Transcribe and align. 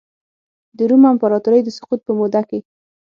د 0.77 0.79
روم 0.89 1.03
امپراتورۍ 1.11 1.61
د 1.63 1.69
سقوط 1.77 1.99
په 2.07 2.11
موده 2.19 2.41
کې. 2.49 2.59